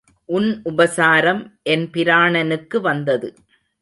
உன் 0.29 0.61
உபசாரம் 0.63 1.41
என் 1.63 1.85
பிராணனுக்கு 1.93 2.81
வந்தது. 2.81 3.29